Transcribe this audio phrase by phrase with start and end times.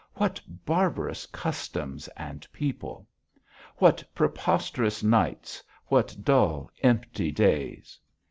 [0.15, 3.07] What barbarous customs and people!
[3.77, 7.99] What preposterous nights, what dull, empty days!